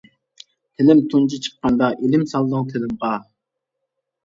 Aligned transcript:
تىلىم 0.79 1.03
تۇنجى 1.11 1.39
چىققاندا، 1.49 1.91
ئىلىم 2.07 2.25
سالدىڭ 2.33 2.67
تىلىمغا. 2.73 3.15